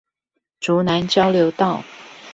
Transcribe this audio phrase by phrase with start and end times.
[0.59, 1.83] 竹南交流道